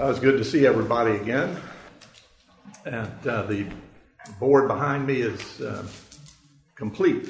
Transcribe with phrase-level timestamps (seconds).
[0.00, 1.56] Uh, it's good to see everybody again.
[2.84, 3.66] And uh, the
[4.38, 5.84] board behind me is uh,
[6.76, 7.28] complete.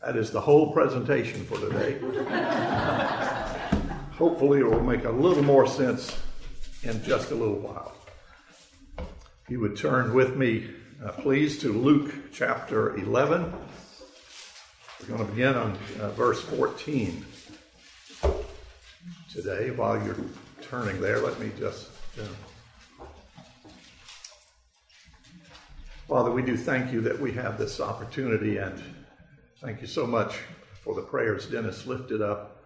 [0.00, 1.98] That is the whole presentation for today.
[4.12, 6.16] Hopefully, it will make a little more sense
[6.84, 7.92] in just a little while.
[9.48, 10.70] You would turn with me,
[11.04, 13.52] uh, please, to Luke chapter 11.
[15.00, 17.24] We're going to begin on uh, verse 14
[19.32, 20.14] today while you're
[20.70, 21.88] turning there, let me just.
[22.16, 23.04] Uh,
[26.06, 28.80] Father, we do thank you that we have this opportunity, and
[29.60, 30.36] thank you so much
[30.84, 32.62] for the prayers Dennis lifted up.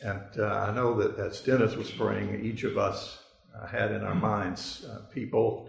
[0.00, 3.22] And uh, I know that as Dennis was praying, each of us
[3.54, 5.68] uh, had in our minds uh, people,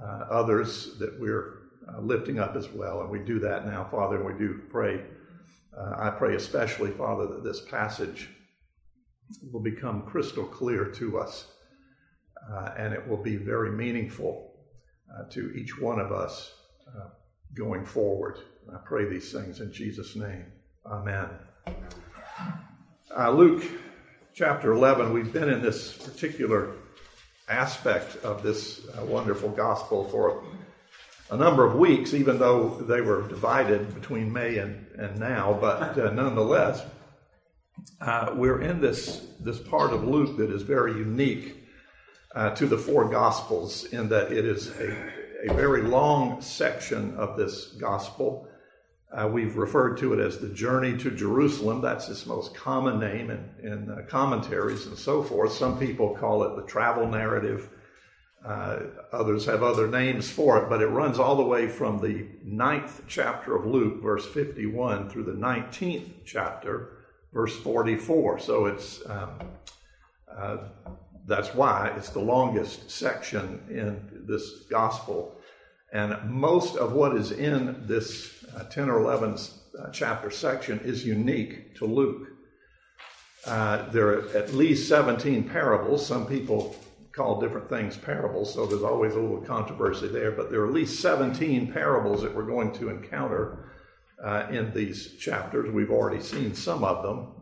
[0.00, 3.00] uh, others that we're uh, lifting up as well.
[3.00, 5.00] And we do that now, Father, and we do pray.
[5.98, 8.30] I pray especially, Father, that this passage
[9.52, 11.48] will become crystal clear to us
[12.52, 14.52] uh, and it will be very meaningful
[15.14, 16.54] uh, to each one of us
[16.88, 17.08] uh,
[17.54, 18.38] going forward.
[18.72, 20.46] I pray these things in Jesus' name.
[20.84, 21.28] Amen.
[23.16, 23.64] Uh, Luke
[24.34, 26.72] chapter 11, we've been in this particular
[27.48, 30.44] aspect of this uh, wonderful gospel for
[31.30, 35.96] a number of weeks, even though they were divided between May and, and now, but
[38.00, 41.64] uh, we're in this, this part of Luke that is very unique
[42.34, 47.36] uh, to the four Gospels in that it is a, a very long section of
[47.36, 48.48] this Gospel.
[49.12, 51.80] Uh, we've referred to it as the journey to Jerusalem.
[51.80, 55.52] That's its most common name in, in uh, commentaries and so forth.
[55.52, 57.70] Some people call it the travel narrative.
[58.44, 58.80] Uh,
[59.12, 63.02] others have other names for it, but it runs all the way from the ninth
[63.08, 66.95] chapter of Luke, verse 51, through the 19th chapter,
[67.36, 68.38] verse 44.
[68.38, 69.38] So it's um,
[70.34, 70.56] uh,
[71.26, 75.36] that's why it's the longest section in this gospel.
[75.92, 79.36] And most of what is in this uh, 10 or 11
[79.78, 82.28] uh, chapter section is unique to Luke.
[83.44, 86.04] Uh, there are at least 17 parables.
[86.04, 86.74] Some people
[87.12, 90.72] call different things parables, so there's always a little controversy there, but there are at
[90.72, 93.66] least 17 parables that we're going to encounter
[94.22, 95.70] uh, in these chapters.
[95.70, 97.32] We've already seen some of them.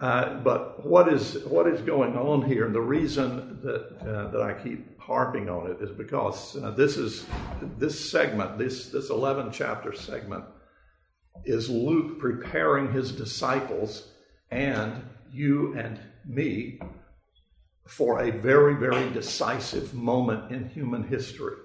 [0.00, 4.40] Uh, but what is what is going on here, and the reason that uh, that
[4.40, 7.26] I keep harping on it is because uh, this is
[7.76, 10.44] this segment, this this eleven chapter segment,
[11.44, 14.08] is Luke preparing his disciples
[14.50, 16.80] and you and me
[17.86, 21.56] for a very very decisive moment in human history.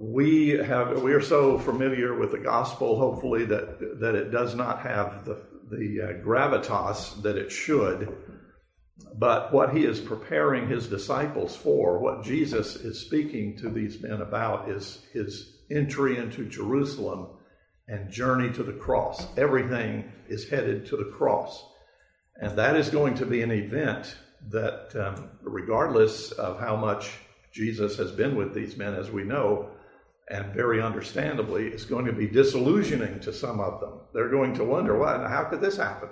[0.00, 4.80] We have we are so familiar with the gospel, hopefully that that it does not
[4.80, 8.16] have the the uh, gravitas that it should.
[9.16, 14.20] But what he is preparing his disciples for, what Jesus is speaking to these men
[14.20, 17.28] about, is his entry into Jerusalem
[17.88, 19.26] and journey to the cross.
[19.36, 21.64] Everything is headed to the cross.
[22.40, 24.16] And that is going to be an event
[24.50, 27.10] that, um, regardless of how much
[27.52, 29.70] Jesus has been with these men, as we know,
[30.30, 34.00] and very understandably, is going to be disillusioning to some of them.
[34.12, 36.10] They're going to wonder, well, how could this happen?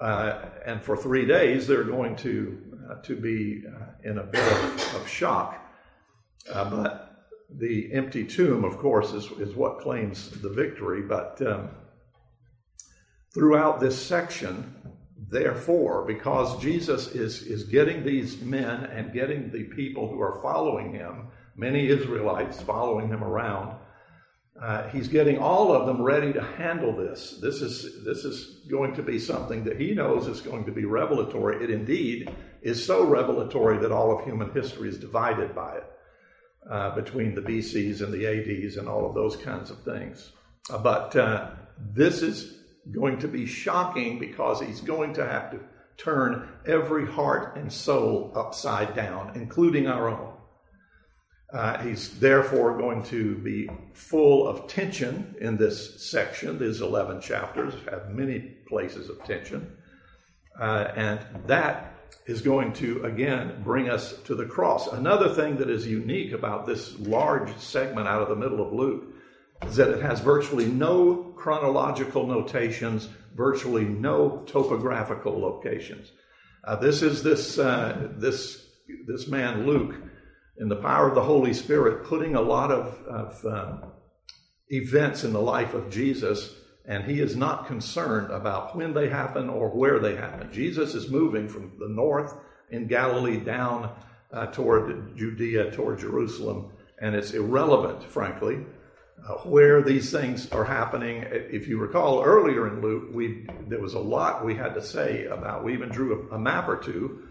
[0.00, 4.52] Uh, and for three days, they're going to uh, to be uh, in a bit
[4.52, 5.58] of, of shock.
[6.52, 11.02] Uh, but the empty tomb, of course, is, is what claims the victory.
[11.02, 11.70] But um,
[13.34, 14.74] throughout this section,
[15.30, 20.92] therefore, because Jesus is is getting these men and getting the people who are following
[20.92, 23.76] him many Israelites following him around.
[24.60, 27.38] Uh, he's getting all of them ready to handle this.
[27.42, 30.84] This is, this is going to be something that he knows is going to be
[30.84, 31.62] revelatory.
[31.62, 32.30] It indeed
[32.62, 35.84] is so revelatory that all of human history is divided by it
[36.70, 40.32] uh, between the BCs and the ADs and all of those kinds of things.
[40.70, 45.60] Uh, but uh, this is going to be shocking because he's going to have to
[45.96, 50.35] turn every heart and soul upside down, including our own.
[51.52, 56.58] Uh, he's therefore going to be full of tension in this section.
[56.58, 59.76] These 11 chapters have many places of tension.
[60.60, 61.94] Uh, and that
[62.26, 64.88] is going to, again, bring us to the cross.
[64.88, 69.04] Another thing that is unique about this large segment out of the middle of Luke
[69.64, 76.10] is that it has virtually no chronological notations, virtually no topographical locations.
[76.64, 78.66] Uh, this is this, uh, this,
[79.06, 79.94] this man, Luke
[80.58, 83.92] in the power of the Holy Spirit, putting a lot of, of um,
[84.68, 86.54] events in the life of Jesus,
[86.86, 90.52] and he is not concerned about when they happen or where they happen.
[90.52, 92.32] Jesus is moving from the north
[92.70, 93.90] in Galilee down
[94.32, 98.64] uh, toward Judea, toward Jerusalem, and it's irrelevant, frankly,
[99.28, 101.24] uh, where these things are happening.
[101.30, 105.26] If you recall earlier in Luke, we there was a lot we had to say
[105.26, 105.64] about.
[105.64, 107.28] We even drew a, a map or two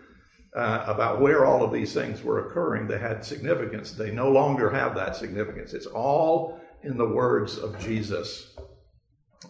[0.55, 2.87] uh, about where all of these things were occurring.
[2.87, 3.91] They had significance.
[3.91, 5.73] They no longer have that significance.
[5.73, 8.55] It's all in the words of Jesus,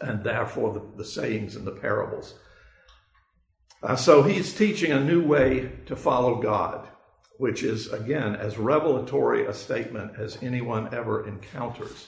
[0.02, 2.36] and therefore the, the sayings and the parables.
[3.84, 6.88] Uh, so he's teaching a new way to follow God,
[7.38, 12.08] which is, again, as revelatory a statement as anyone ever encounters.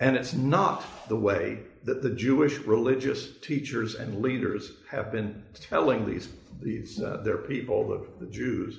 [0.00, 6.06] And it's not the way that the Jewish religious teachers and leaders have been telling
[6.06, 6.28] these,
[6.60, 8.78] these uh, their people, the, the Jews,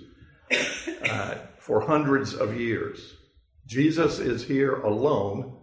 [1.10, 3.16] uh, for hundreds of years.
[3.66, 5.58] Jesus is here alone,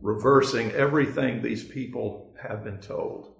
[0.00, 3.32] reversing everything these people have been told.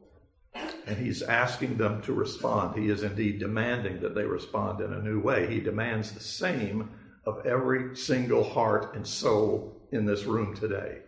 [0.87, 2.79] And he's asking them to respond.
[2.79, 5.53] He is indeed demanding that they respond in a new way.
[5.53, 6.91] He demands the same
[7.27, 11.01] of every single heart and soul in this room today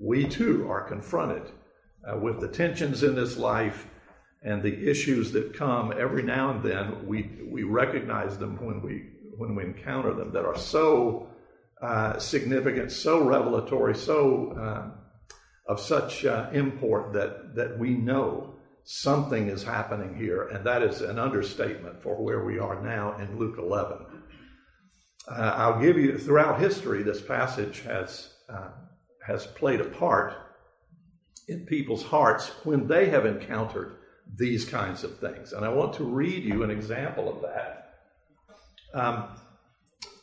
[0.00, 1.50] we too are confronted
[2.06, 3.86] uh, with the tensions in this life
[4.42, 7.06] and the issues that come every now and then.
[7.06, 11.28] We, we recognize them when we, when we encounter them that are so
[11.82, 14.90] uh, significant, so revelatory, so uh,
[15.66, 18.54] of such uh, import that, that we know
[18.84, 23.36] something is happening here, and that is an understatement for where we are now in
[23.36, 23.98] Luke 11.
[25.28, 28.68] Uh, I'll give you, throughout history, this passage has uh,
[29.26, 30.34] has played a part
[31.48, 33.96] in people's hearts when they have encountered
[34.36, 35.52] these kinds of things.
[35.52, 37.94] And I want to read you an example of that.
[38.94, 39.28] Um,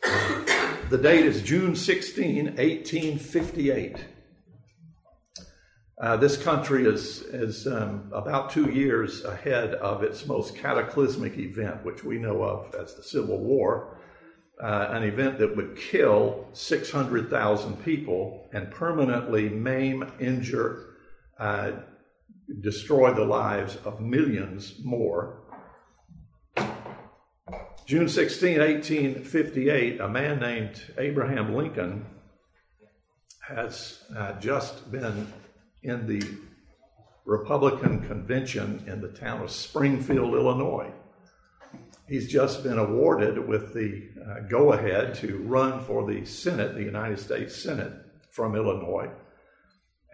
[0.90, 3.98] the date is June 16, 1858.
[6.02, 11.86] Uh, this country is, is um, about two years ahead of its most cataclysmic event,
[11.86, 13.98] which we know of as the Civil War
[14.62, 20.96] uh, an event that would kill 600,000 people and permanently maim, injure,
[21.40, 21.72] uh,
[22.62, 25.42] destroy the lives of millions more.
[27.86, 32.06] June 16, 1858, a man named Abraham Lincoln
[33.42, 35.28] has uh, just been
[35.82, 36.24] in the
[37.26, 40.92] Republican convention in the town of Springfield, Illinois.
[42.08, 46.84] He's just been awarded with the uh, go ahead to run for the Senate, the
[46.84, 47.94] United States Senate
[48.30, 49.10] from Illinois.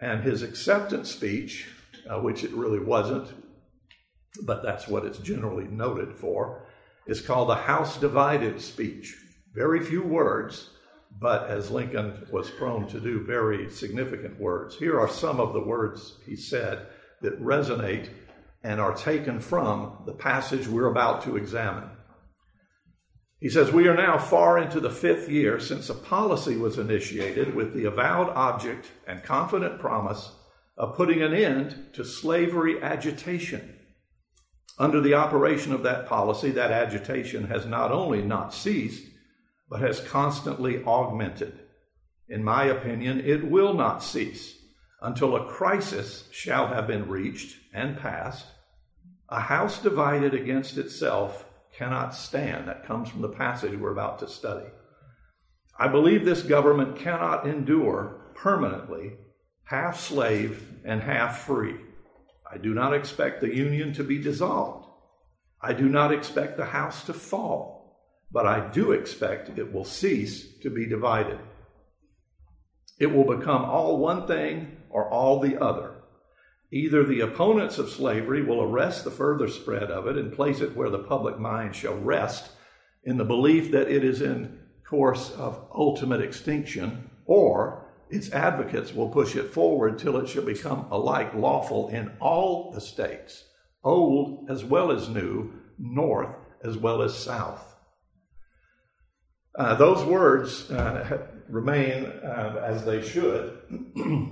[0.00, 1.68] And his acceptance speech,
[2.08, 3.28] uh, which it really wasn't,
[4.44, 6.66] but that's what it's generally noted for,
[7.06, 9.16] is called the House Divided speech.
[9.52, 10.70] Very few words,
[11.18, 14.76] but as Lincoln was prone to do, very significant words.
[14.76, 16.86] Here are some of the words he said
[17.20, 18.08] that resonate
[18.62, 21.88] and are taken from the passage we're about to examine.
[23.40, 27.54] He says, We are now far into the fifth year since a policy was initiated
[27.54, 30.32] with the avowed object and confident promise
[30.76, 33.76] of putting an end to slavery agitation.
[34.78, 39.04] Under the operation of that policy, that agitation has not only not ceased,
[39.68, 41.60] but has constantly augmented.
[42.28, 44.59] In my opinion, it will not cease
[45.02, 48.46] until a crisis shall have been reached and passed.
[49.28, 51.44] A house divided against itself
[51.76, 52.68] cannot stand.
[52.68, 54.66] That comes from the passage we're about to study.
[55.78, 59.12] I believe this government cannot endure permanently
[59.64, 61.76] half slave and half free.
[62.50, 64.88] I do not expect the union to be dissolved.
[65.62, 67.96] I do not expect the house to fall,
[68.32, 71.38] but I do expect it will cease to be divided.
[72.98, 75.94] It will become all one thing or all the other.
[76.72, 80.76] Either the opponents of slavery will arrest the further spread of it and place it
[80.76, 82.52] where the public mind shall rest
[83.02, 89.08] in the belief that it is in course of ultimate extinction, or its advocates will
[89.08, 93.44] push it forward till it shall become alike lawful in all the states,
[93.84, 97.64] old as well as new, north as well as south.
[99.56, 103.58] Uh, those words uh, remain, uh, as they should,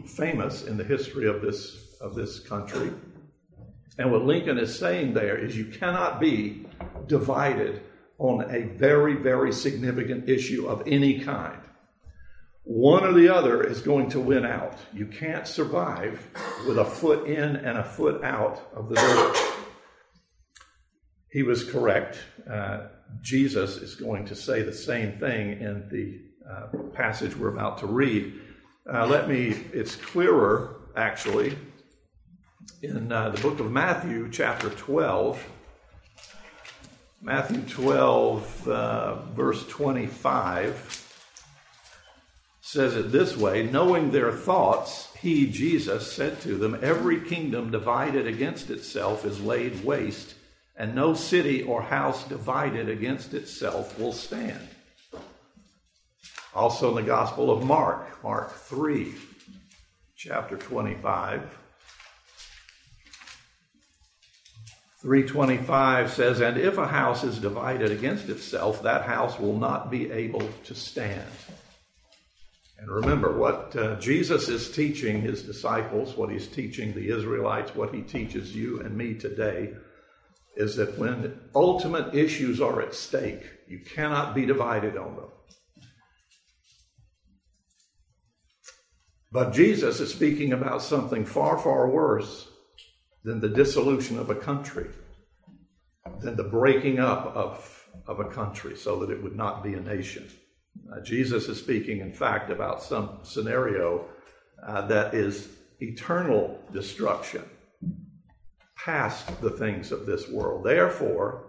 [0.07, 2.93] famous in the history of this, of this country.
[3.99, 6.67] And what Lincoln is saying there is you cannot be
[7.07, 7.83] divided
[8.19, 11.61] on a very, very significant issue of any kind.
[12.65, 14.79] One or the other is going to win out.
[14.93, 16.29] You can't survive
[16.67, 19.35] with a foot in and a foot out of the door.
[21.31, 22.19] He was correct.
[22.49, 22.89] Uh,
[23.23, 27.87] Jesus is going to say the same thing in the uh, passage we're about to
[27.87, 28.41] read.
[28.91, 31.57] Uh, let me, it's clearer actually
[32.83, 35.45] in uh, the book of Matthew, chapter 12.
[37.21, 41.05] Matthew 12, uh, verse 25
[42.61, 48.27] says it this way Knowing their thoughts, he, Jesus, said to them, Every kingdom divided
[48.27, 50.35] against itself is laid waste,
[50.77, 54.69] and no city or house divided against itself will stand.
[56.59, 59.15] Also in the Gospel of Mark, Mark 3,
[60.17, 61.57] chapter 25.
[65.01, 70.11] 325 says, And if a house is divided against itself, that house will not be
[70.11, 71.31] able to stand.
[72.81, 77.95] And remember, what uh, Jesus is teaching his disciples, what he's teaching the Israelites, what
[77.95, 79.75] he teaches you and me today,
[80.57, 85.29] is that when ultimate issues are at stake, you cannot be divided on them.
[89.31, 92.49] But Jesus is speaking about something far, far worse
[93.25, 94.89] than the dissolution of a country,
[96.21, 99.81] than the breaking up of, of a country so that it would not be a
[99.81, 100.29] nation.
[100.91, 104.07] Uh, Jesus is speaking, in fact, about some scenario
[104.67, 105.49] uh, that is
[105.81, 107.45] eternal destruction,
[108.77, 110.65] past the things of this world.
[110.65, 111.49] Therefore,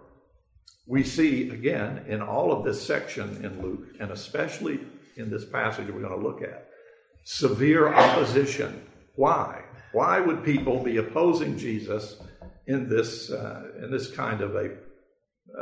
[0.86, 4.80] we see again in all of this section in Luke, and especially
[5.16, 6.69] in this passage we're going to look at,
[7.24, 8.82] severe opposition.
[9.16, 9.62] Why?
[9.92, 12.20] Why would people be opposing Jesus
[12.66, 14.70] in this uh, in this kind of a,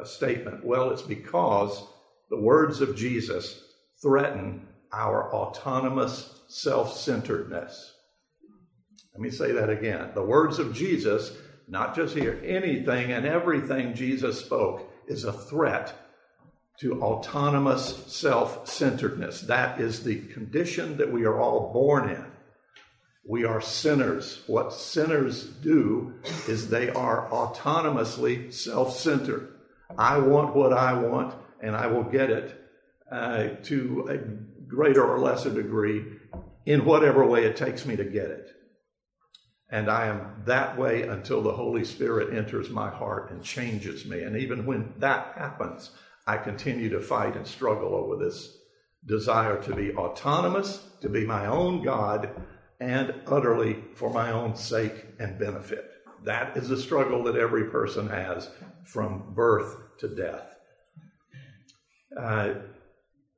[0.01, 0.65] a statement?
[0.65, 1.83] Well, it's because
[2.31, 3.63] the words of Jesus
[4.03, 7.95] threaten our autonomous self centeredness.
[9.13, 10.11] Let me say that again.
[10.15, 11.37] The words of Jesus,
[11.67, 15.95] not just here, anything and everything Jesus spoke is a threat
[16.81, 19.43] to autonomous self centeredness.
[19.43, 22.25] That is the condition that we are all born in.
[23.29, 24.43] We are sinners.
[24.47, 26.15] What sinners do
[26.47, 29.55] is they are autonomously self centered.
[29.97, 32.59] I want what I want, and I will get it
[33.11, 34.19] uh, to a
[34.67, 36.05] greater or lesser degree
[36.67, 38.51] in whatever way it takes me to get it.
[39.71, 44.23] And I am that way until the Holy Spirit enters my heart and changes me.
[44.23, 45.91] And even when that happens,
[46.29, 48.59] I continue to fight and struggle over this
[49.07, 52.29] desire to be autonomous, to be my own God,
[52.79, 55.91] and utterly for my own sake and benefit.
[56.25, 58.51] That is a struggle that every person has
[58.85, 60.55] from birth to death.
[62.15, 62.55] Uh,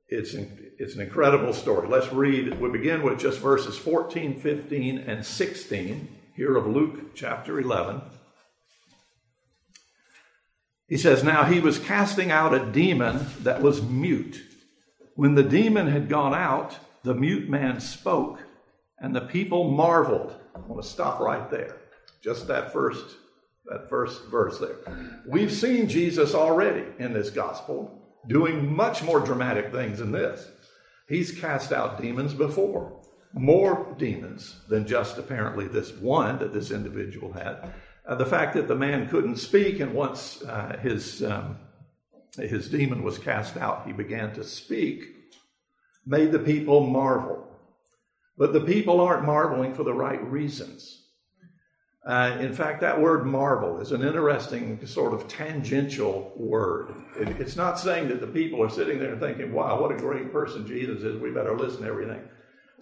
[0.09, 1.87] it's, it's an incredible story.
[1.87, 2.59] Let's read.
[2.59, 8.01] We begin with just verses 14, 15, and 16 here of Luke chapter 11.
[10.91, 14.43] He says, Now he was casting out a demon that was mute.
[15.15, 18.41] When the demon had gone out, the mute man spoke,
[18.99, 20.35] and the people marveled.
[20.53, 21.77] I want to stop right there.
[22.21, 23.05] Just that first,
[23.67, 24.75] that first verse there.
[25.25, 30.45] We've seen Jesus already in this gospel doing much more dramatic things than this.
[31.07, 33.01] He's cast out demons before,
[33.33, 37.71] more demons than just apparently this one that this individual had.
[38.11, 41.57] Uh, the fact that the man couldn't speak, and once uh, his um,
[42.37, 45.05] his demon was cast out, he began to speak,
[46.05, 47.47] made the people marvel.
[48.37, 51.05] But the people aren't marveling for the right reasons.
[52.05, 56.93] Uh, in fact, that word marvel is an interesting sort of tangential word.
[57.17, 60.33] It, it's not saying that the people are sitting there thinking, wow, what a great
[60.33, 62.23] person Jesus is, we better listen to everything.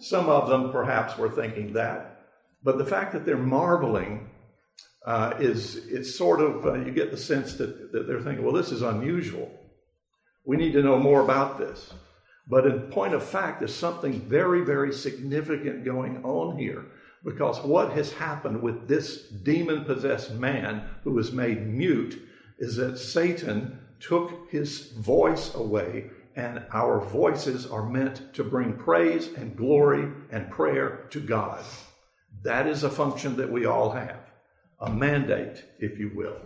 [0.00, 2.24] Some of them perhaps were thinking that.
[2.64, 4.29] But the fact that they're marveling
[5.06, 8.54] uh, is it's sort of, uh, you get the sense that, that they're thinking, well,
[8.54, 9.50] this is unusual.
[10.44, 11.92] We need to know more about this.
[12.46, 16.86] But in point of fact, there's something very, very significant going on here
[17.24, 22.20] because what has happened with this demon possessed man who was made mute
[22.58, 29.28] is that Satan took his voice away, and our voices are meant to bring praise
[29.34, 31.62] and glory and prayer to God.
[32.42, 34.19] That is a function that we all have,
[34.80, 36.36] a mandate, if you will.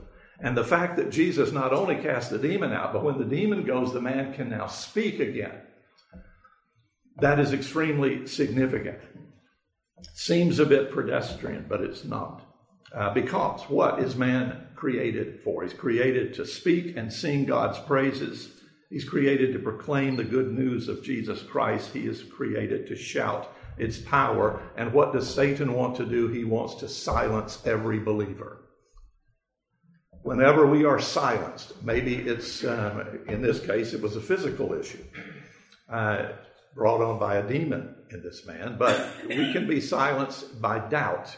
[0.41, 3.65] And the fact that Jesus not only cast the demon out, but when the demon
[3.65, 5.61] goes, the man can now speak again.
[7.19, 8.99] That is extremely significant.
[10.15, 12.43] Seems a bit pedestrian, but it's not.
[12.93, 15.63] Uh, because what is man created for?
[15.63, 18.51] He's created to speak and sing God's praises.
[18.91, 21.93] He's created to proclaim the good news of Jesus Christ.
[21.93, 24.61] He is created to shout its power.
[24.77, 26.29] And what does Satan want to do?
[26.29, 28.61] He wants to silence every believer.
[30.23, 35.05] Whenever we are silenced, maybe it's, um, in this case, it was a physical issue.
[35.89, 36.29] Uh,
[36.75, 41.37] brought on by a demon in this man, but we can be silenced by doubt.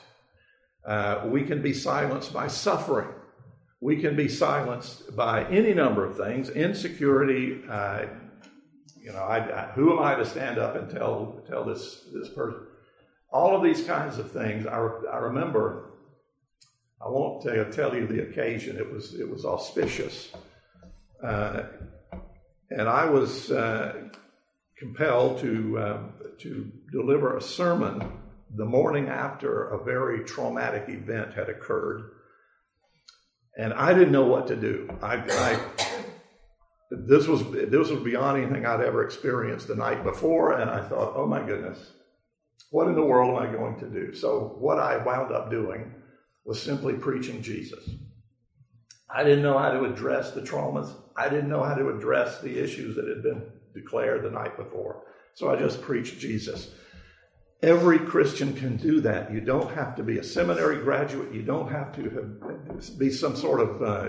[0.86, 3.08] Uh, we can be silenced by suffering.
[3.80, 7.62] we can be silenced by any number of things insecurity.
[7.68, 8.06] Uh,
[9.06, 12.28] you know, I, I, who am I to stand up and tell tell this this
[12.30, 12.66] person?
[13.30, 14.66] All of these kinds of things.
[14.66, 14.78] I,
[15.12, 15.84] I remember.
[17.00, 18.76] I won't tell, tell you the occasion.
[18.76, 20.32] It was it was auspicious,
[21.22, 21.62] uh,
[22.70, 24.08] and I was uh,
[24.76, 28.12] compelled to um, to deliver a sermon
[28.56, 32.10] the morning after a very traumatic event had occurred
[33.56, 34.88] and I didn't know what to do.
[35.02, 35.58] I, I,
[36.90, 41.14] this was this was beyond anything I'd ever experienced the night before, and I thought,
[41.16, 41.92] oh my goodness,
[42.70, 44.14] what in the world am I going to do?
[44.14, 45.92] So what I wound up doing
[46.44, 47.88] was simply preaching Jesus.
[49.08, 50.92] I didn't know how to address the traumas.
[51.16, 53.42] I didn't know how to address the issues that had been
[53.74, 55.04] declared the night before.
[55.34, 56.70] So I just preached Jesus.
[57.62, 59.32] Every Christian can do that.
[59.32, 61.32] You don't have to be a seminary graduate.
[61.32, 64.08] You don't have to have, be some sort of uh,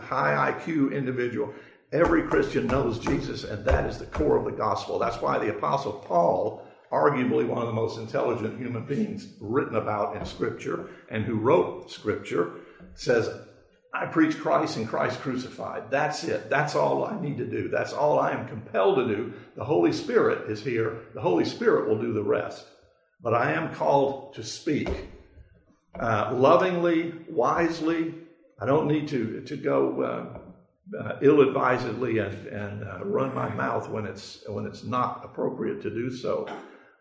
[0.00, 1.52] high IQ individual.
[1.92, 4.98] Every Christian knows Jesus, and that is the core of the gospel.
[4.98, 10.16] That's why the Apostle Paul, arguably one of the most intelligent human beings written about
[10.16, 12.52] in Scripture and who wrote Scripture,
[12.94, 13.28] says,
[13.94, 15.90] I preach Christ and Christ crucified.
[15.90, 16.48] That's it.
[16.48, 17.68] That's all I need to do.
[17.68, 19.34] That's all I am compelled to do.
[19.54, 21.00] The Holy Spirit is here.
[21.14, 22.64] The Holy Spirit will do the rest.
[23.22, 24.88] But I am called to speak
[26.00, 28.14] uh, lovingly, wisely.
[28.58, 30.38] I don't need to, to go uh,
[30.98, 35.82] uh, ill advisedly and, and uh, run my mouth when it's, when it's not appropriate
[35.82, 36.46] to do so.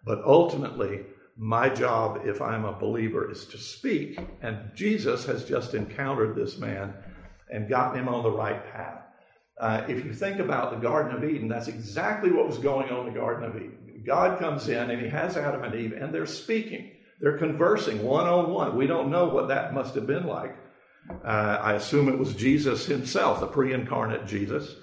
[0.05, 1.01] But ultimately,
[1.37, 4.19] my job, if I'm a believer, is to speak.
[4.41, 6.93] And Jesus has just encountered this man
[7.49, 9.01] and gotten him on the right path.
[9.59, 13.07] Uh, if you think about the Garden of Eden, that's exactly what was going on
[13.07, 14.03] in the Garden of Eden.
[14.05, 16.91] God comes in and he has Adam and Eve, and they're speaking.
[17.19, 18.75] They're conversing one on one.
[18.75, 20.55] We don't know what that must have been like.
[21.09, 24.75] Uh, I assume it was Jesus himself, the pre incarnate Jesus.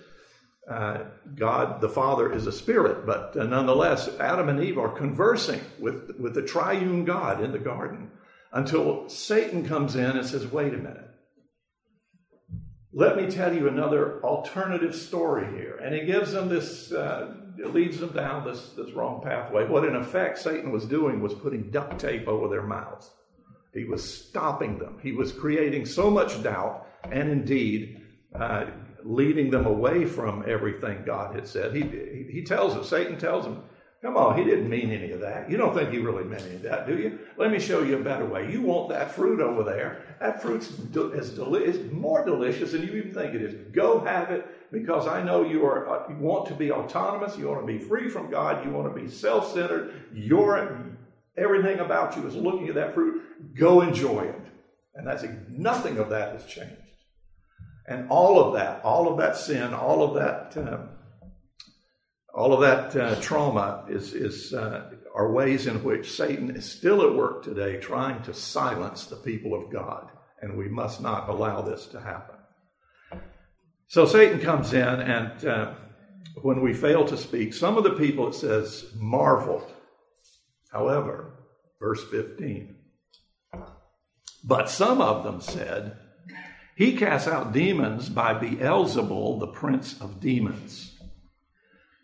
[0.68, 5.60] Uh, God the Father is a spirit, but uh, nonetheless, Adam and Eve are conversing
[5.78, 8.10] with, with the triune God in the garden
[8.52, 11.08] until Satan comes in and says, Wait a minute.
[12.92, 15.78] Let me tell you another alternative story here.
[15.82, 19.66] And he gives them this, uh, leads them down this, this wrong pathway.
[19.66, 23.10] What in effect Satan was doing was putting duct tape over their mouths.
[23.74, 24.98] He was stopping them.
[25.02, 28.02] He was creating so much doubt and indeed
[28.34, 28.66] uh,
[29.04, 31.74] leading them away from everything God had said.
[31.74, 31.82] He,
[32.30, 33.62] he tells them, Satan tells them,
[34.00, 35.50] Come on, he didn't mean any of that.
[35.50, 37.18] You don't think he really meant any of that, do you?
[37.36, 38.48] Let me show you a better way.
[38.48, 40.04] You want that fruit over there.
[40.20, 43.54] That fruit's is, deli- more delicious than you even think it is.
[43.72, 47.36] Go have it because I know you are uh, you want to be autonomous.
[47.36, 48.64] You want to be free from God.
[48.64, 49.92] You want to be self-centered.
[50.14, 50.84] Your
[51.38, 53.22] everything about you is looking at that fruit.
[53.54, 54.40] Go enjoy it.
[54.94, 56.76] And that's nothing of that has changed.
[57.86, 60.78] And all of that, all of that sin, all of that, uh,
[62.34, 67.02] all of that uh, trauma is, is uh, are ways in which Satan is still
[67.02, 70.10] at work today, trying to silence the people of God,
[70.42, 72.36] and we must not allow this to happen.
[73.88, 75.74] So Satan comes in, and uh,
[76.42, 79.72] when we fail to speak, some of the people it says marveled.
[80.72, 81.34] However,
[81.80, 82.76] verse fifteen.
[84.44, 85.96] But some of them said,
[86.76, 90.96] he casts out demons by Beelzebul, the prince of demons.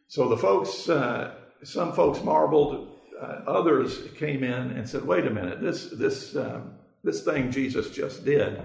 [0.09, 2.91] So the folks, uh, some folks marveled.
[3.21, 5.61] Uh, others came in and said, "Wait a minute!
[5.61, 6.75] This this um,
[7.05, 8.61] this thing Jesus just did,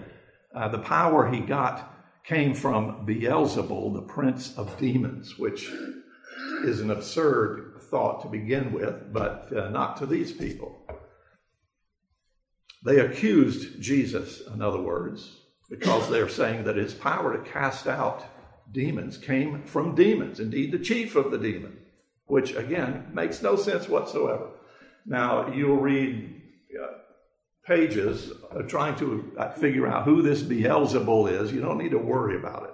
[0.55, 5.71] uh, the power he got came from Beelzebul, the prince of demons, which
[6.63, 10.85] is an absurd thought to begin with, but uh, not to these people."
[12.83, 15.37] They accused Jesus, in other words,
[15.69, 18.23] because they're saying that his power to cast out
[18.71, 21.77] demons came from demons, indeed, the chief of the demon,
[22.25, 24.47] which again makes no sense whatsoever.
[25.05, 26.41] Now, you'll read
[26.81, 26.87] uh,
[27.65, 28.31] pages
[28.67, 31.51] trying to uh, figure out who this Beelzebul is.
[31.51, 32.73] You don't need to worry about it.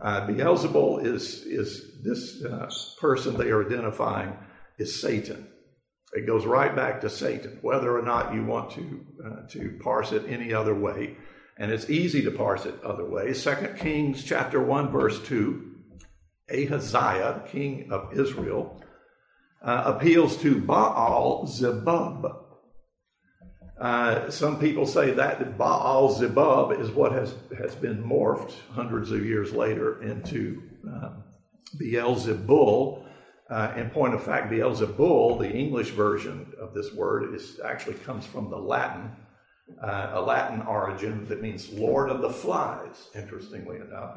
[0.00, 2.70] Uh, Beelzebul is, is this uh,
[3.00, 4.36] person they are identifying
[4.78, 5.48] is Satan.
[6.12, 10.12] It goes right back to Satan, whether or not you want to, uh, to parse
[10.12, 11.16] it any other way.
[11.58, 13.42] And it's easy to parse it other ways.
[13.42, 15.72] Second Kings chapter 1, verse 2,
[16.50, 18.80] Ahaziah, king of Israel,
[19.62, 22.43] uh, appeals to Baal Zebub.
[23.84, 29.26] Uh, some people say that Baal Zebub is what has, has been morphed hundreds of
[29.26, 31.22] years later into um,
[31.76, 33.04] Beelzebul.
[33.50, 38.24] Uh, in point of fact, Beelzebul, the English version of this word, is actually comes
[38.24, 39.10] from the Latin
[39.82, 44.16] uh, a Latin origin that means Lord of the Flies, interestingly enough.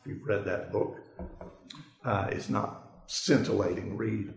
[0.00, 0.96] If you've read that book,
[2.04, 4.32] uh, it's not scintillating read.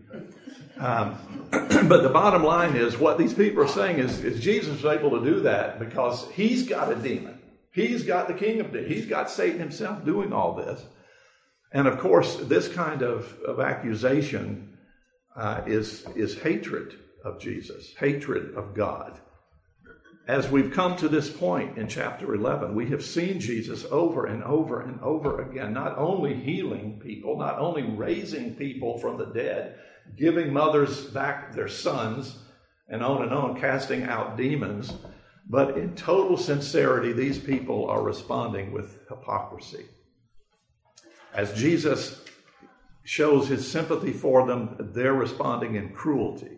[0.78, 1.16] Um,
[1.50, 5.18] but the bottom line is what these people are saying is, is Jesus was able
[5.18, 7.40] to do that because he's got a demon.
[7.72, 8.92] He's got the king of demons.
[8.92, 10.84] He's got Satan himself doing all this.
[11.72, 14.78] And of course, this kind of, of accusation
[15.36, 19.20] uh, is, is hatred of Jesus, hatred of God.
[20.28, 24.44] As we've come to this point in chapter 11, we have seen Jesus over and
[24.44, 29.78] over and over again, not only healing people, not only raising people from the dead,
[30.16, 32.40] giving mothers back their sons,
[32.90, 34.92] and on and on, casting out demons,
[35.48, 39.86] but in total sincerity, these people are responding with hypocrisy.
[41.32, 42.22] As Jesus
[43.02, 46.57] shows his sympathy for them, they're responding in cruelty.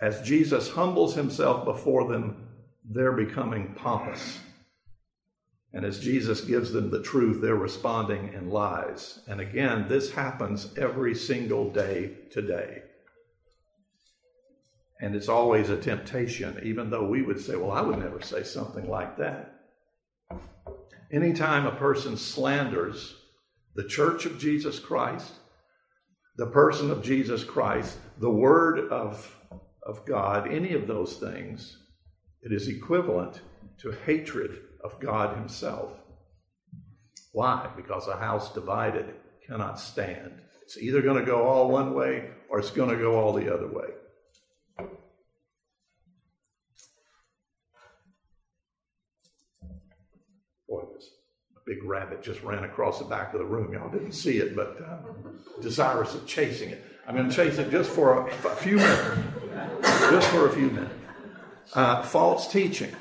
[0.00, 2.48] As Jesus humbles himself before them,
[2.84, 4.38] they're becoming pompous.
[5.72, 9.20] And as Jesus gives them the truth, they're responding in lies.
[9.26, 12.82] And again, this happens every single day today.
[15.00, 18.44] And it's always a temptation, even though we would say, well, I would never say
[18.44, 19.50] something like that.
[21.12, 23.16] Anytime a person slanders
[23.74, 25.32] the church of Jesus Christ,
[26.36, 29.36] the person of Jesus Christ, the word of,
[29.84, 31.78] of God, any of those things,
[32.42, 33.40] it is equivalent
[33.78, 35.92] to hatred of God Himself.
[37.32, 37.68] Why?
[37.76, 39.14] Because a house divided
[39.46, 40.40] cannot stand.
[40.62, 43.52] It's either going to go all one way or it's going to go all the
[43.52, 43.88] other way.
[50.68, 51.10] Boy, this
[51.56, 53.74] a big rabbit just ran across the back of the room.
[53.74, 56.82] Y'all didn't see it, but uh, desirous of chasing it.
[57.06, 59.43] I'm going to chase it just for a, a few minutes.
[59.82, 60.94] Just for a few minutes.
[61.74, 62.94] Uh, false teaching.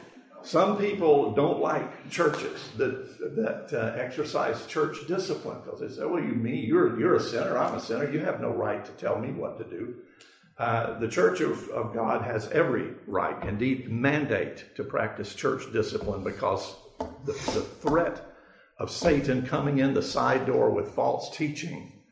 [0.44, 6.22] Some people don't like churches that that uh, exercise church discipline because they say, "Well,
[6.22, 7.58] you mean you're you're a sinner.
[7.58, 8.12] I'm a sinner.
[8.12, 9.96] You have no right to tell me what to do."
[10.58, 16.24] Uh, the Church of, of God has every right, indeed, mandate to practice church discipline
[16.24, 16.76] because
[17.26, 18.24] the, the threat
[18.78, 22.04] of Satan coming in the side door with false teaching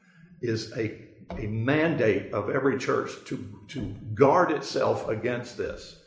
[0.42, 5.98] is a, a mandate of every church to, to guard itself against this.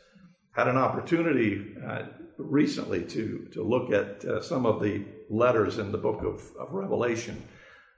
[0.53, 2.03] Had an opportunity uh,
[2.39, 6.73] recently to, to look at uh, some of the letters in the book of, of,
[6.73, 7.43] Revelation.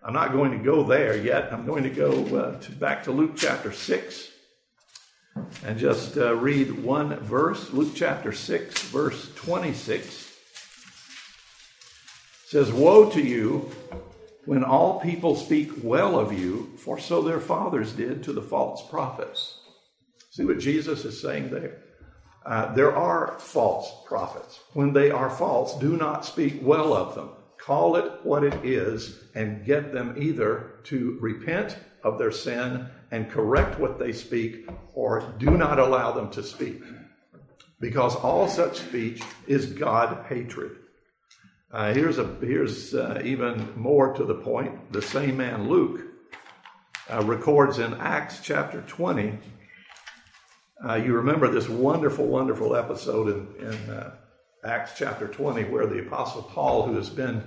[0.03, 1.53] I'm not going to go there yet.
[1.53, 4.31] I'm going to go uh, to, back to Luke chapter 6
[5.65, 7.73] and just uh, read one verse.
[7.73, 10.33] Luke chapter 6, verse 26
[12.47, 13.71] says, Woe to you
[14.47, 18.89] when all people speak well of you, for so their fathers did to the false
[18.89, 19.59] prophets.
[20.31, 21.83] See what Jesus is saying there?
[22.45, 24.61] Uh, there are false prophets.
[24.73, 27.31] When they are false, do not speak well of them.
[27.59, 33.31] Call it what it is and get them either to repent of their sin and
[33.31, 36.83] correct what they speak, or do not allow them to speak.
[37.81, 40.77] Because all such speech is God hatred.
[41.77, 44.91] Uh, here's a, here's uh, even more to the point.
[44.95, 46.01] The same man, Luke,
[47.13, 49.39] uh, records in Acts chapter 20.
[50.89, 54.15] Uh, you remember this wonderful, wonderful episode in, in uh,
[54.65, 57.43] Acts chapter 20 where the Apostle Paul, who has been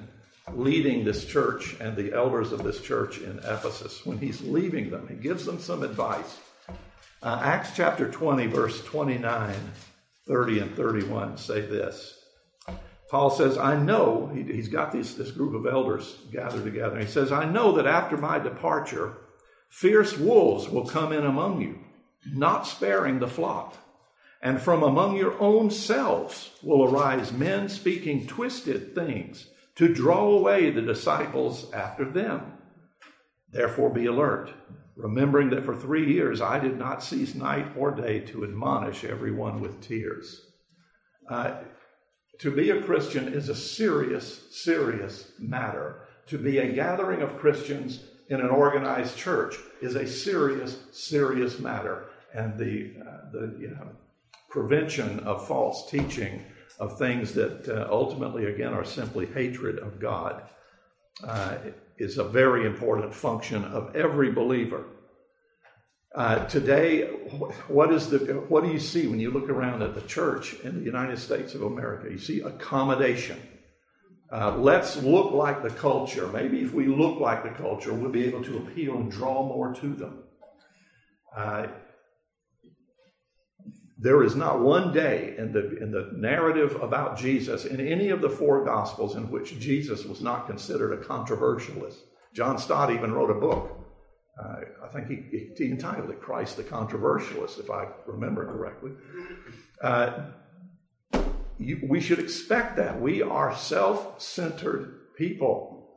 [0.53, 5.07] leading this church and the elders of this church in Ephesus, when he's leaving them,
[5.07, 6.37] he gives them some advice.
[7.23, 9.55] Uh, Acts chapter 20, verse 29,
[10.27, 12.18] 30, and 31 say this.
[13.09, 16.99] Paul says, I know, he, has got this, group of elders gathered together.
[16.99, 19.17] He says, I know that after my departure,
[19.67, 21.79] fierce wolves will come in among you,
[22.31, 23.75] not sparing the flock.
[24.41, 30.69] And from among your own selves will arise men speaking twisted things to draw away
[30.69, 32.53] the disciples after them.
[33.51, 34.51] Therefore, be alert,
[34.95, 39.61] remembering that for three years I did not cease night or day to admonish everyone
[39.61, 40.45] with tears.
[41.27, 41.55] Uh,
[42.39, 46.07] to be a Christian is a serious, serious matter.
[46.27, 52.05] To be a gathering of Christians in an organized church is a serious, serious matter.
[52.33, 53.89] And the, uh, the you know,
[54.49, 56.43] prevention of false teaching
[56.79, 60.43] of things that uh, ultimately, again, are simply hatred of God
[61.23, 61.57] uh,
[61.97, 64.85] is a very important function of every believer.
[66.15, 67.07] Uh, today,
[67.67, 68.17] what is the
[68.47, 71.53] what do you see when you look around at the church in the United States
[71.53, 72.09] of America?
[72.09, 73.39] You see accommodation.
[74.31, 76.27] Uh, let's look like the culture.
[76.27, 79.73] Maybe if we look like the culture, we'll be able to appeal and draw more
[79.75, 80.23] to them.
[81.35, 81.67] Uh,
[84.01, 88.21] There is not one day in the, in the narrative about Jesus in any of
[88.21, 91.97] the four Gospels in which Jesus was not considered a controversialist.
[92.33, 93.78] John Stott even wrote a book.
[94.39, 98.91] I think he, he, entitled it Christ the Controversialist, if I remember correctly.
[99.81, 100.31] Uh,
[101.57, 102.99] you, we should expect that.
[102.99, 105.89] We are self centered people.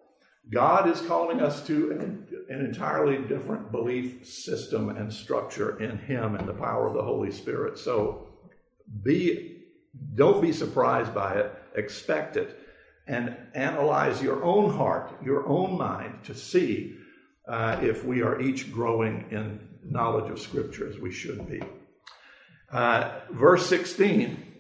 [0.53, 6.35] God is calling us to an, an, entirely different belief system and structure in Him
[6.35, 7.79] and the power of the Holy Spirit.
[7.79, 8.27] So
[9.05, 9.63] be,
[10.17, 12.59] don't be surprised by it, expect it,
[13.07, 16.99] and analyze your own heart, your own mind to see
[17.49, 21.63] uh, if we are each growing in knowledge of Scripture as we should be.
[22.73, 24.53] Uh, verse 16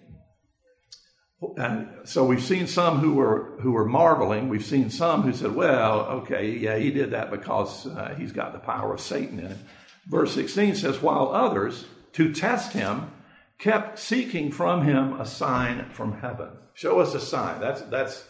[1.57, 4.49] and so we've seen some who were who were marveling.
[4.49, 8.53] We've seen some who said, "Well, okay, yeah, he did that because uh, he's got
[8.53, 9.59] the power of Satan in him."
[10.07, 13.11] Verse 16 says, "While others, to test him,
[13.59, 16.51] kept seeking from him a sign from heaven.
[16.75, 18.25] Show us a sign." That's that's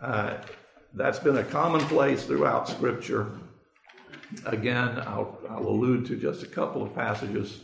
[0.00, 0.38] uh,
[0.94, 3.30] that's been a commonplace throughout Scripture.
[4.44, 7.60] Again, I'll, I'll allude to just a couple of passages.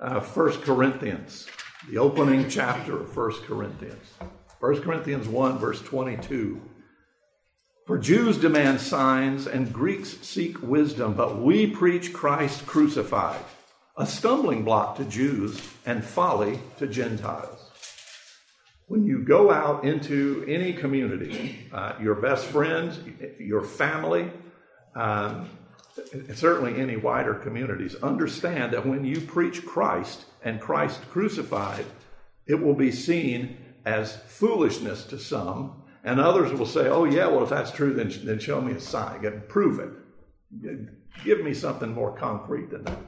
[0.00, 1.46] Uh, First Corinthians
[1.90, 4.14] the opening chapter of 1 Corinthians.
[4.60, 6.60] 1 Corinthians 1, verse 22.
[7.86, 13.40] For Jews demand signs and Greeks seek wisdom, but we preach Christ crucified,
[13.96, 17.58] a stumbling block to Jews and folly to Gentiles.
[18.86, 23.00] When you go out into any community, uh, your best friends,
[23.40, 24.30] your family,
[24.94, 25.48] um,
[26.34, 31.84] certainly any wider communities, understand that when you preach Christ and Christ crucified,
[32.46, 37.44] it will be seen as foolishness to some, and others will say, oh, yeah, well,
[37.44, 40.82] if that's true, then, then show me a sign, prove it.
[41.24, 42.98] Give me something more concrete than that.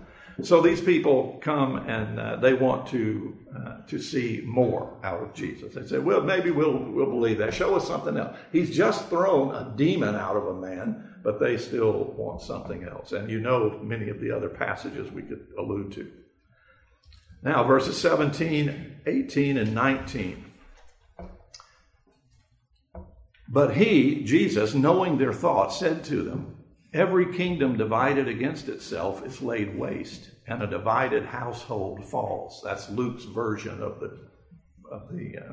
[0.43, 5.33] So these people come and uh, they want to uh, to see more out of
[5.33, 5.75] Jesus.
[5.75, 7.55] They say, "Well, maybe we'll we'll believe that.
[7.55, 11.57] Show us something else." He's just thrown a demon out of a man but they
[11.57, 13.13] still want something else.
[13.13, 16.13] And you know many of the other passages we could allude to.
[17.43, 20.45] Now, verses 17, 18, and 19.
[23.49, 26.57] But he, Jesus, knowing their thoughts, said to them,
[26.93, 32.61] Every kingdom divided against itself is laid waste, and a divided household falls.
[32.63, 34.19] That's Luke's version of the,
[34.91, 35.53] of the, uh,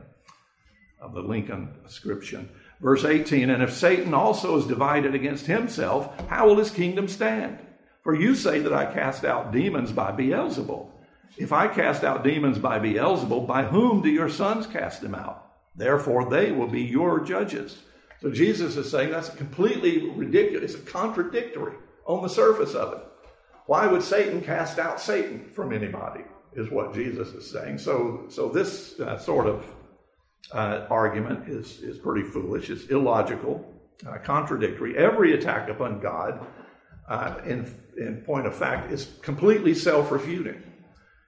[0.99, 2.49] of the Lincoln ascription.
[2.81, 7.59] Verse 18, and if Satan also is divided against himself, how will his kingdom stand?
[8.01, 10.89] For you say that I cast out demons by Beelzebul.
[11.37, 15.47] If I cast out demons by Beelzebul, by whom do your sons cast them out?
[15.75, 17.77] Therefore, they will be your judges.
[18.19, 20.73] So Jesus is saying that's completely ridiculous.
[20.73, 23.03] It's contradictory on the surface of it.
[23.67, 26.21] Why would Satan cast out Satan from anybody?
[26.53, 27.77] Is what Jesus is saying.
[27.77, 29.65] So, so this uh, sort of
[30.51, 32.69] uh, argument is, is pretty foolish.
[32.69, 33.65] It's illogical,
[34.07, 34.97] uh, contradictory.
[34.97, 36.45] Every attack upon God,
[37.07, 40.61] uh, in, in point of fact, is completely self refuting.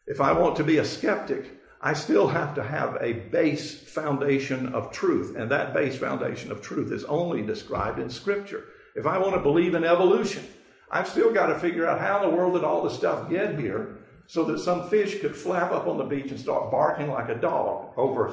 [0.07, 4.73] If I want to be a skeptic, I still have to have a base foundation
[4.73, 8.65] of truth, and that base foundation of truth is only described in Scripture.
[8.95, 10.45] If I want to believe in evolution,
[10.91, 13.59] I've still got to figure out how in the world did all this stuff get
[13.59, 17.29] here so that some fish could flap up on the beach and start barking like
[17.29, 18.31] a dog over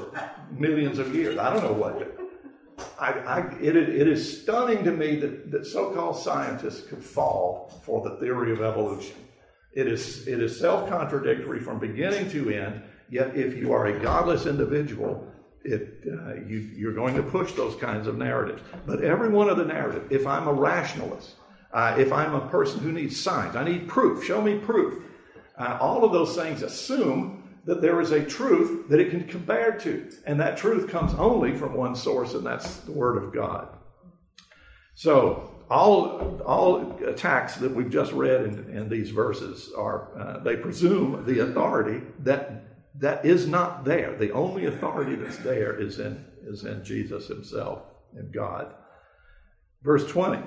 [0.51, 1.39] millions of years.
[1.39, 2.17] I don't know what.
[2.99, 7.81] I, I, it, it is stunning to me that, that so called scientists could fall
[7.85, 9.17] for the theory of evolution.
[9.73, 14.01] It is, it is self contradictory from beginning to end, yet, if you are a
[14.01, 15.27] godless individual,
[15.63, 18.63] it, uh, you, you're going to push those kinds of narratives.
[18.87, 21.35] But every one of the narratives, if I'm a rationalist,
[21.73, 25.05] uh, if I'm a person who needs signs, I need proof, show me proof.
[25.61, 29.73] Uh, all of those things assume that there is a truth that it can compare
[29.73, 30.11] to.
[30.27, 33.69] And that truth comes only from one source, and that's the Word of God.
[34.95, 40.57] So, all, all attacks that we've just read in, in these verses are, uh, they
[40.57, 42.65] presume the authority that,
[42.99, 44.17] that is not there.
[44.17, 47.83] The only authority that's there is in, is in Jesus himself
[48.15, 48.75] and God.
[49.83, 50.43] Verse 20.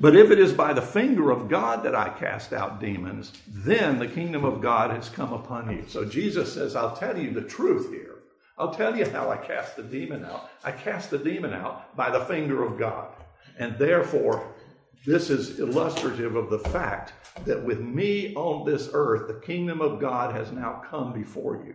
[0.00, 3.98] But if it is by the finger of God that I cast out demons, then
[3.98, 5.84] the kingdom of God has come upon you.
[5.86, 8.16] So Jesus says, I'll tell you the truth here.
[8.56, 10.50] I'll tell you how I cast the demon out.
[10.64, 13.08] I cast the demon out by the finger of God.
[13.58, 14.54] And therefore,
[15.06, 17.12] this is illustrative of the fact
[17.44, 21.74] that with me on this earth, the kingdom of God has now come before you.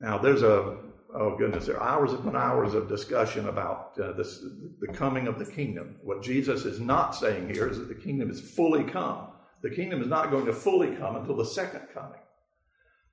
[0.00, 0.78] Now, there's a
[1.14, 4.44] oh goodness, there are hours upon hours of discussion about uh, this,
[4.80, 5.96] the coming of the kingdom.
[6.02, 9.28] What Jesus is not saying here is that the kingdom is fully come.
[9.62, 12.18] The kingdom is not going to fully come until the second coming.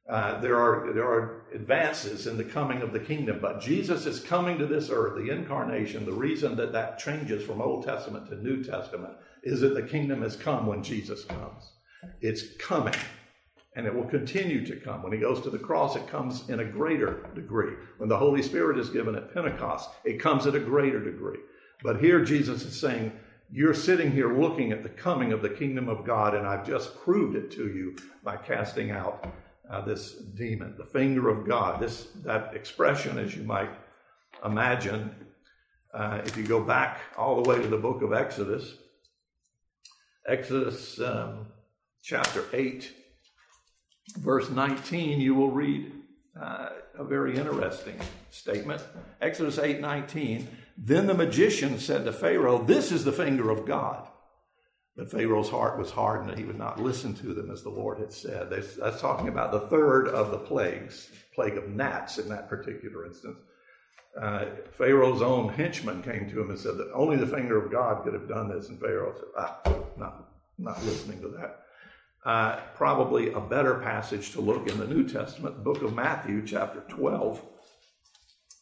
[0.09, 4.19] Uh, there are there are advances in the coming of the kingdom, but Jesus is
[4.19, 5.15] coming to this earth.
[5.15, 9.75] The incarnation, the reason that that changes from Old Testament to New Testament, is that
[9.75, 11.71] the kingdom has come when Jesus comes.
[12.19, 12.95] It's coming,
[13.75, 15.01] and it will continue to come.
[15.01, 17.73] When he goes to the cross, it comes in a greater degree.
[17.97, 21.39] When the Holy Spirit is given at Pentecost, it comes at a greater degree.
[21.83, 23.13] But here Jesus is saying,
[23.49, 26.99] You're sitting here looking at the coming of the kingdom of God, and I've just
[27.01, 29.25] proved it to you by casting out
[29.69, 31.79] uh, this demon, the finger of God.
[31.79, 33.71] This that expression, as you might
[34.43, 35.15] imagine,
[35.93, 38.75] uh, if you go back all the way to the book of Exodus,
[40.27, 41.47] Exodus um,
[42.03, 42.91] chapter eight,
[44.17, 45.91] verse nineteen, you will read
[46.39, 48.81] uh, a very interesting statement.
[49.21, 50.47] Exodus eight nineteen.
[50.77, 54.07] Then the magician said to Pharaoh, "This is the finger of God."
[54.97, 57.99] But Pharaoh's heart was hardened and he would not listen to them as the Lord
[57.99, 58.49] had said.
[58.49, 63.37] That's talking about the third of the plagues, plague of gnats in that particular instance.
[64.19, 68.03] Uh, Pharaoh's own henchman came to him and said that only the finger of God
[68.03, 68.67] could have done this.
[68.67, 69.61] And Pharaoh said, ah,
[69.97, 71.61] not, not listening to that.
[72.23, 76.81] Uh, probably a better passage to look in the New Testament, book of Matthew, chapter
[76.87, 77.41] 12.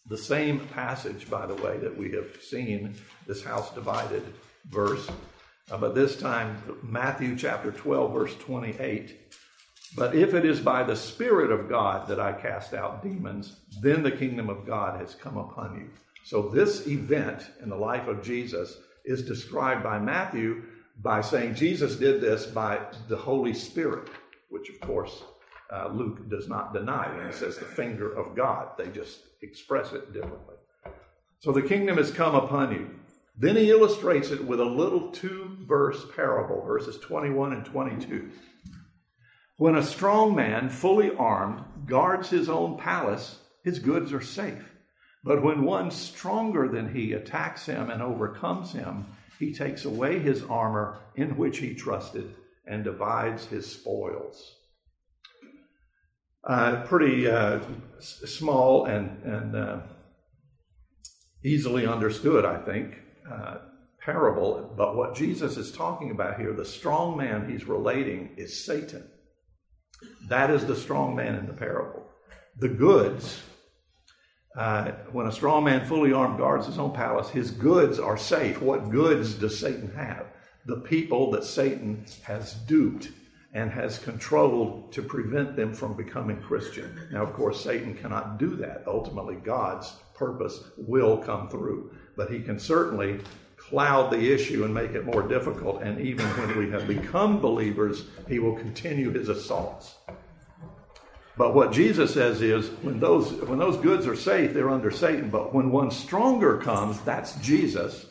[0.07, 2.95] The same passage, by the way, that we have seen,
[3.27, 4.23] this house divided
[4.69, 5.09] verse
[5.71, 9.35] uh, but this time, Matthew chapter 12, verse 28.
[9.95, 14.01] But if it is by the Spirit of God that I cast out demons, then
[14.01, 15.89] the kingdom of God has come upon you.
[16.23, 20.63] So, this event in the life of Jesus is described by Matthew
[21.01, 24.09] by saying Jesus did this by the Holy Spirit,
[24.49, 25.23] which, of course,
[25.71, 28.69] uh, Luke does not deny when he says the finger of God.
[28.77, 30.55] They just express it differently.
[31.39, 32.89] So, the kingdom has come upon you.
[33.37, 38.29] Then he illustrates it with a little two verse parable, verses 21 and 22.
[39.55, 44.73] When a strong man, fully armed, guards his own palace, his goods are safe.
[45.23, 49.05] But when one stronger than he attacks him and overcomes him,
[49.39, 52.35] he takes away his armor in which he trusted
[52.67, 54.55] and divides his spoils.
[56.43, 57.59] Uh, pretty uh,
[57.99, 59.79] small and, and uh,
[61.43, 62.95] easily understood, I think.
[63.29, 63.57] Uh,
[64.01, 69.07] parable, but what Jesus is talking about here, the strong man he's relating is Satan.
[70.29, 72.03] That is the strong man in the parable.
[72.57, 73.41] The goods,
[74.59, 78.61] uh, when a strong man fully armed guards his own palace, his goods are safe.
[78.61, 80.27] What goods does Satan have?
[80.65, 83.09] The people that Satan has duped
[83.53, 86.99] and has controlled to prevent them from becoming Christian.
[87.11, 88.83] Now, of course, Satan cannot do that.
[88.85, 93.17] Ultimately, God's purpose will come through but he can certainly
[93.55, 95.81] cloud the issue and make it more difficult.
[95.81, 99.95] And even when we have become believers, he will continue his assaults.
[101.39, 105.29] But what Jesus says is when those, when those goods are safe, they're under Satan.
[105.29, 108.07] But when one stronger comes, that's Jesus,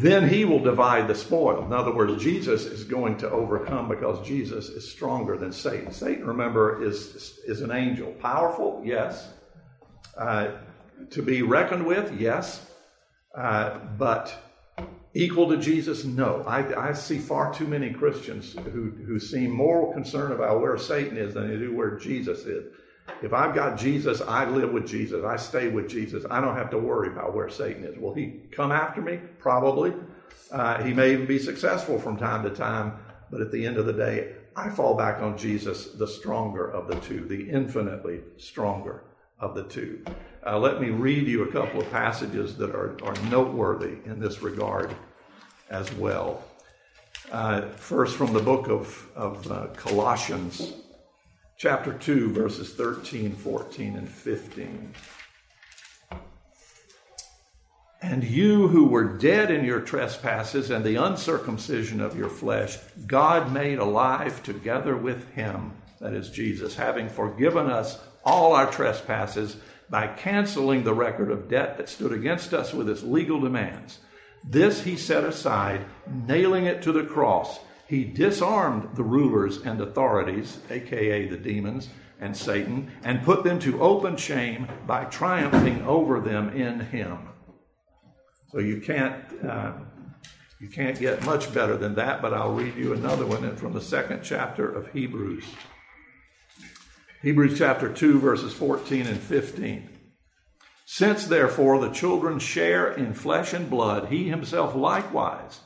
[0.00, 1.64] then he will divide the spoil.
[1.64, 5.90] In other words, Jesus is going to overcome because Jesus is stronger than Satan.
[5.90, 8.12] Satan, remember, is, is an angel.
[8.20, 8.80] Powerful?
[8.84, 9.28] Yes.
[10.16, 10.52] Uh,
[11.10, 12.64] to be reckoned with, yes,
[13.36, 14.47] uh, but
[15.14, 16.42] equal to Jesus, no.
[16.46, 21.16] I, I, see far too many Christians who, who seem more concerned about where Satan
[21.16, 22.72] is than they do where Jesus is.
[23.22, 25.24] If I've got Jesus, I live with Jesus.
[25.24, 26.24] I stay with Jesus.
[26.30, 27.98] I don't have to worry about where Satan is.
[27.98, 29.18] Will he come after me?
[29.38, 29.92] Probably.
[30.52, 32.98] Uh, he may even be successful from time to time,
[33.30, 36.88] but at the end of the day, I fall back on Jesus, the stronger of
[36.88, 39.04] the two, the infinitely stronger
[39.38, 40.04] of the two.
[40.48, 44.40] Uh, let me read you a couple of passages that are, are noteworthy in this
[44.40, 44.94] regard
[45.68, 46.42] as well.
[47.30, 50.72] Uh, first, from the book of, of uh, Colossians,
[51.58, 54.94] chapter 2, verses 13, 14, and 15.
[58.00, 63.52] And you who were dead in your trespasses and the uncircumcision of your flesh, God
[63.52, 69.56] made alive together with him, that is Jesus, having forgiven us all our trespasses
[69.90, 73.98] by canceling the record of debt that stood against us with its legal demands.
[74.44, 77.58] This he set aside, nailing it to the cross.
[77.86, 81.88] He disarmed the rulers and authorities, aka the demons
[82.20, 87.28] and Satan, and put them to open shame by triumphing over them in him.
[88.52, 89.72] So you can't uh,
[90.60, 92.20] you can't get much better than that.
[92.20, 95.44] But I'll read you another one from the second chapter of Hebrews.
[97.20, 99.88] Hebrews chapter 2, verses 14 and 15.
[100.86, 105.60] Since therefore the children share in flesh and blood, he himself likewise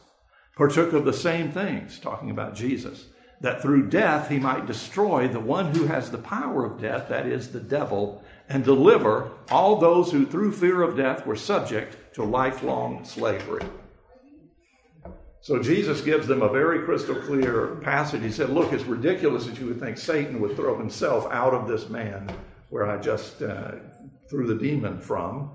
[0.57, 3.07] partook of the same things, talking about Jesus,
[3.43, 7.27] that through death he might destroy the one who has the power of death, that
[7.27, 12.25] is, the devil, and deliver all those who through fear of death were subject to
[12.25, 13.65] lifelong slavery.
[15.43, 18.23] So Jesus gives them a very crystal clear passage.
[18.23, 21.67] He said, Look, it's ridiculous that you would think Satan would throw himself out of
[21.67, 22.31] this man
[22.71, 23.73] where I just uh,
[24.31, 25.51] threw the demon from.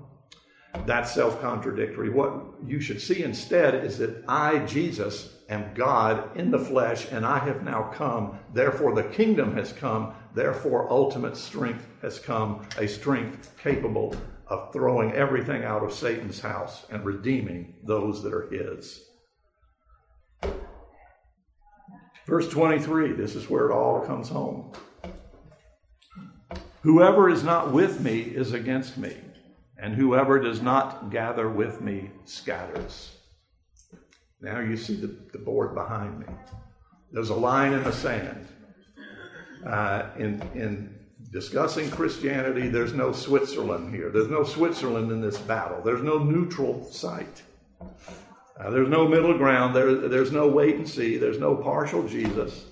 [0.84, 2.10] That's self contradictory.
[2.10, 2.34] What
[2.66, 7.38] you should see instead is that I, Jesus, am God in the flesh, and I
[7.38, 8.38] have now come.
[8.52, 10.12] Therefore, the kingdom has come.
[10.34, 14.14] Therefore, ultimate strength has come, a strength capable
[14.48, 19.07] of throwing everything out of Satan's house and redeeming those that are his.
[22.28, 24.70] Verse 23, this is where it all comes home.
[26.82, 29.16] Whoever is not with me is against me,
[29.78, 33.12] and whoever does not gather with me scatters.
[34.42, 36.26] Now you see the, the board behind me.
[37.12, 38.46] There's a line in the sand.
[39.66, 40.94] Uh, in, in
[41.32, 44.10] discussing Christianity, there's no Switzerland here.
[44.10, 45.80] There's no Switzerland in this battle.
[45.82, 47.42] There's no neutral site.
[48.58, 49.74] Uh, there's no middle ground.
[49.74, 51.16] There, there's no wait and see.
[51.16, 52.64] There's no partial Jesus.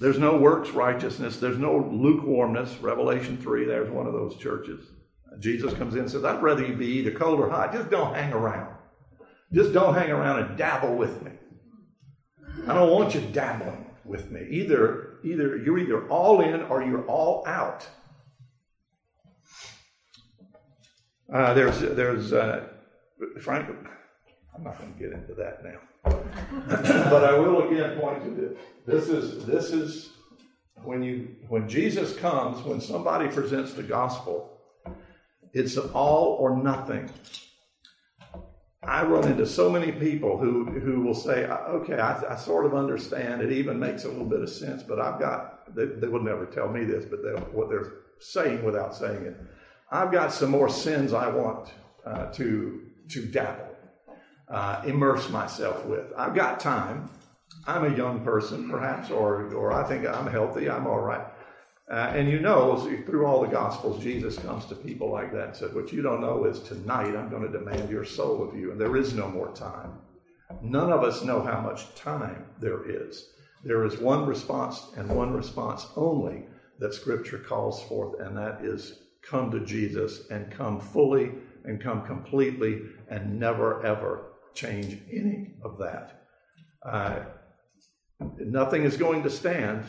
[0.00, 1.38] There's no works righteousness.
[1.38, 2.76] There's no lukewarmness.
[2.80, 4.84] Revelation 3, there's one of those churches.
[5.32, 7.72] Uh, Jesus comes in and says, I'd rather you be either cold or hot.
[7.72, 8.74] Just don't hang around.
[9.52, 11.30] Just don't hang around and dabble with me.
[12.66, 14.46] I don't want you dabbling with me.
[14.50, 17.86] Either, either you're either all in or you're all out.
[21.32, 22.66] Uh, there's, there's, uh,
[23.40, 23.68] Frank,
[24.54, 25.78] I'm not going to get into that now.
[27.10, 28.58] but I will again point to this.
[28.86, 30.10] This is this is
[30.84, 34.58] when you when Jesus comes, when somebody presents the gospel,
[35.52, 37.10] it's all or nothing.
[38.82, 42.74] I run into so many people who who will say, "Okay, I, I sort of
[42.74, 43.40] understand.
[43.40, 46.44] It even makes a little bit of sense, but I've got." They, they would never
[46.44, 49.36] tell me this, but they what they're saying without saying it,
[49.90, 51.70] I've got some more sins I want
[52.04, 53.73] uh, to to dabble
[54.48, 56.12] uh, immerse myself with.
[56.16, 57.10] I've got time.
[57.66, 60.68] I'm a young person, perhaps, or, or I think I'm healthy.
[60.68, 61.26] I'm all right.
[61.90, 62.76] Uh, and you know,
[63.06, 66.20] through all the Gospels, Jesus comes to people like that and said, What you don't
[66.20, 69.28] know is tonight I'm going to demand your soul of you, and there is no
[69.28, 69.92] more time.
[70.62, 73.30] None of us know how much time there is.
[73.64, 76.44] There is one response and one response only
[76.78, 81.32] that Scripture calls forth, and that is come to Jesus and come fully
[81.64, 86.26] and come completely and never ever change any of that.
[86.84, 87.20] Uh,
[88.38, 89.84] nothing is going to stand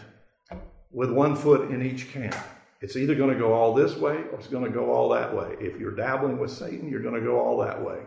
[0.91, 2.36] with one foot in each camp.
[2.82, 5.36] It's either going to go all this way or it's going to go all that
[5.36, 5.55] way.
[5.59, 7.99] If you're dabbling with Satan, you're going to go all that way.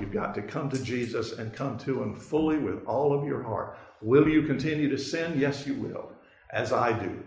[0.00, 3.42] You've got to come to Jesus and come to Him fully with all of your
[3.42, 3.78] heart.
[4.00, 5.38] Will you continue to sin?
[5.38, 6.12] Yes, you will,
[6.52, 7.22] as I do.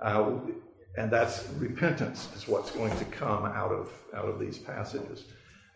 [0.00, 0.32] Uh,
[0.96, 5.24] and that's repentance is what's going to come out of out of these passages.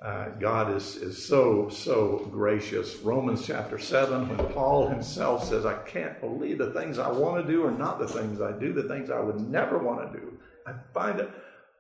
[0.03, 2.97] Uh, God is, is so, so gracious.
[2.97, 7.53] Romans chapter 7, when Paul himself says, I can't believe the things I want to
[7.53, 10.39] do are not the things I do, the things I would never want to do.
[10.67, 11.31] I find it,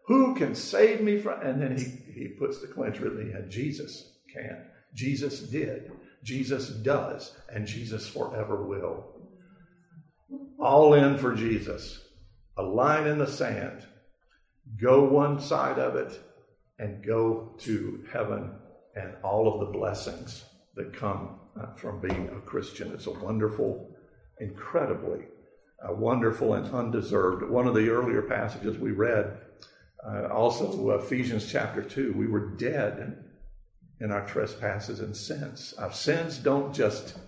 [0.07, 3.51] who can save me from, and then he, he puts the clincher in the end,
[3.51, 4.67] Jesus can.
[4.95, 5.91] Jesus did.
[6.23, 7.35] Jesus does.
[7.49, 9.07] And Jesus forever will.
[10.59, 12.03] All in for Jesus.
[12.59, 13.87] A line in the sand.
[14.79, 16.21] Go one side of it
[16.81, 18.51] and go to heaven
[18.97, 22.91] and all of the blessings that come uh, from being a Christian.
[22.93, 23.95] It's a wonderful,
[24.41, 25.27] incredibly
[25.83, 27.49] uh, wonderful and undeserved.
[27.49, 29.39] One of the earlier passages we read,
[30.07, 33.25] uh, also Ephesians chapter 2, we were dead
[34.01, 35.75] in our trespasses and sins.
[35.79, 37.19] Our sins don't just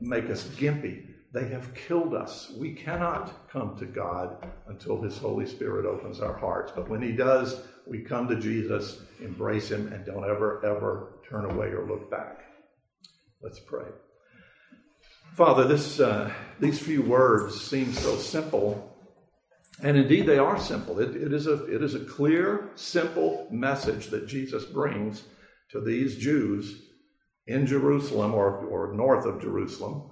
[0.00, 2.52] make us gimpy, they have killed us.
[2.56, 6.72] We cannot come to God until His Holy Spirit opens our hearts.
[6.74, 11.44] But when He does, we come to Jesus, embrace Him, and don't ever, ever turn
[11.44, 12.44] away or look back.
[13.42, 13.86] Let's pray.
[15.34, 18.96] Father, this, uh, these few words seem so simple,
[19.82, 21.00] and indeed they are simple.
[21.00, 25.24] It, it, is a, it is a clear, simple message that Jesus brings
[25.70, 26.82] to these Jews
[27.46, 30.10] in Jerusalem or, or north of Jerusalem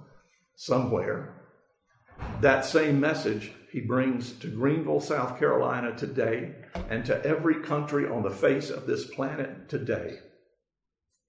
[0.55, 1.42] somewhere.
[2.41, 6.53] That same message he brings to Greenville, South Carolina today,
[6.89, 10.19] and to every country on the face of this planet today.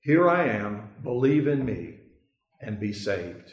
[0.00, 2.00] Here I am, believe in me
[2.60, 3.50] and be saved.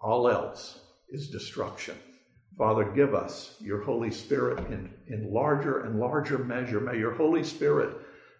[0.00, 0.78] All else
[1.08, 1.96] is destruction.
[2.56, 6.80] Father, give us your Holy Spirit in, in larger and larger measure.
[6.80, 7.96] May your Holy Spirit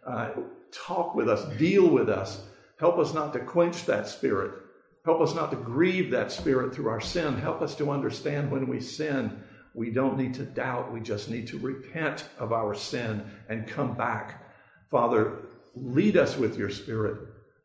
[0.07, 0.31] uh,
[0.73, 2.41] talk with us, deal with us,
[2.79, 4.53] help us not to quench that Spirit
[5.07, 7.39] Help us not to grieve that Spirit through our sin.
[7.39, 9.41] Help us to understand when we sin,
[9.73, 10.93] we don't need to doubt.
[10.93, 14.45] We just need to repent of our sin and come back.
[14.91, 15.43] Father,
[15.77, 17.21] lead us with your Spirit.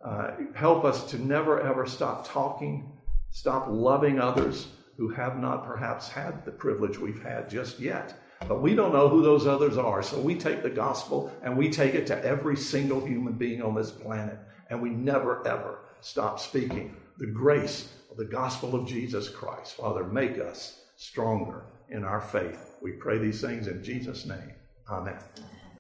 [0.06, 2.92] Uh, help us to never ever stop talking,
[3.32, 4.68] stop loving others
[4.98, 8.22] who have not perhaps had the privilege we've had just yet.
[8.48, 10.04] But we don't know who those others are.
[10.04, 13.74] So we take the gospel and we take it to every single human being on
[13.74, 14.38] this planet.
[14.70, 19.76] And we never, ever stop speaking the grace of the gospel of Jesus Christ.
[19.76, 22.78] Father, make us stronger in our faith.
[22.82, 24.54] We pray these things in Jesus' name.
[24.90, 25.20] Amen.